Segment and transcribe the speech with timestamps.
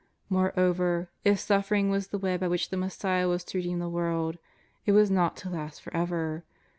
[0.31, 4.39] Moreover, if suffering was the way by which the Messiah was to redeem the world,
[4.83, 6.43] it was not to last for ever.